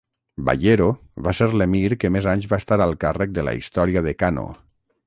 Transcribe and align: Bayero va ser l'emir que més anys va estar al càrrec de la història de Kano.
Bayero 0.47 0.87
va 1.27 1.33
ser 1.41 1.49
l'emir 1.63 1.83
que 2.05 2.11
més 2.17 2.31
anys 2.35 2.49
va 2.55 2.61
estar 2.65 2.81
al 2.87 2.99
càrrec 3.05 3.39
de 3.39 3.47
la 3.51 3.57
història 3.61 4.07
de 4.11 4.17
Kano. 4.25 4.53